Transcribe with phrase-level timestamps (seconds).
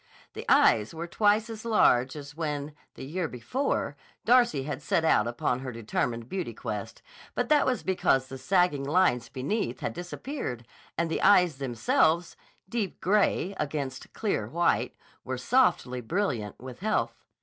[0.33, 5.27] The eyes were twice as large as when, the year before, Darcy had set out
[5.27, 7.03] upon her determined beauty quest;
[7.35, 10.65] but that was because the sagging lines beneath had disappeared
[10.97, 12.35] and the eyes themselves,
[12.67, 17.23] deep gray against clear white, were softly brilliant with health.